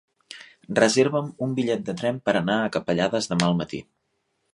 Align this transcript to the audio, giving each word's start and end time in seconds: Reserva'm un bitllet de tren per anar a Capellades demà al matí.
Reserva'm 0.77 1.27
un 1.47 1.53
bitllet 1.59 1.83
de 1.89 1.95
tren 1.99 2.17
per 2.29 2.35
anar 2.39 2.55
a 2.63 2.71
Capellades 2.77 3.29
demà 3.35 3.51
al 3.51 3.55
matí. 3.61 3.83